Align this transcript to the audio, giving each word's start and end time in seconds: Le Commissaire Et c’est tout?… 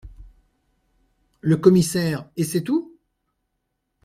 Le 1.41 1.57
Commissaire 1.57 2.27
Et 2.35 2.43
c’est 2.43 2.63
tout?… 2.63 2.97